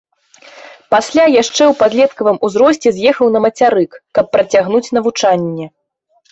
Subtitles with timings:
[0.95, 5.73] Пасля яшчэ ў падлеткавым узросце з'ехаў на мацярык, каб працягнуць навучанне.